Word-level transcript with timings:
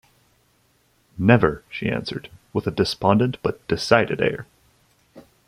"Never," 1.19 1.63
she 1.69 1.87
answered, 1.87 2.31
with 2.53 2.65
a 2.65 2.71
despondent 2.71 3.37
but 3.43 3.67
decided 3.67 4.19
air. 4.19 4.47